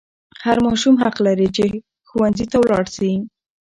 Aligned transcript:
هر 0.43 0.57
ماشوم 0.65 0.95
حق 1.03 1.17
لري 1.27 1.47
چې 1.55 1.65
ښوونځي 2.07 2.45
ته 2.51 2.57
ولاړ 2.63 2.85
شي. 2.95 3.11